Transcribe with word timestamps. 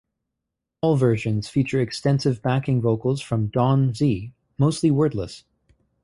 All 0.81 0.95
versions 0.95 1.47
feature 1.47 1.79
extensive 1.79 2.41
backing 2.41 2.81
vocals 2.81 3.21
from 3.21 3.49
Dawn 3.49 3.93
Zee, 3.93 4.33
mostly 4.57 4.89
wordless. 4.89 5.43